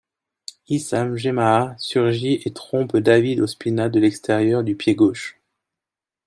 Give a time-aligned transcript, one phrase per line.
[0.67, 5.39] Issam Jemâa surgit et trompe David Ospina de l'extérieur du pied gauche.